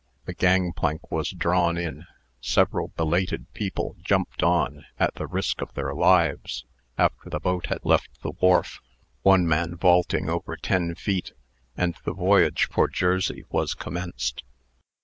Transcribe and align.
the 0.25 0.33
gangplank 0.33 1.11
was 1.11 1.29
drawn 1.29 1.77
in; 1.77 2.07
several 2.41 2.87
belated 2.97 3.45
people 3.53 3.95
jumped 4.01 4.41
on, 4.41 4.83
at 4.99 5.13
the 5.13 5.27
risk 5.27 5.61
of 5.61 5.71
their 5.75 5.93
lives, 5.93 6.65
after 6.97 7.29
the 7.29 7.39
boat 7.39 7.67
had 7.67 7.85
left 7.85 8.09
the 8.23 8.31
wharf, 8.41 8.81
one 9.21 9.47
man 9.47 9.75
vaulting 9.75 10.27
over 10.27 10.57
ten 10.57 10.95
feet; 10.95 11.33
and 11.77 11.95
the 12.03 12.13
voyage 12.15 12.67
for 12.71 12.87
Jersey 12.87 13.43
was 13.51 13.75
commenced. 13.75 14.41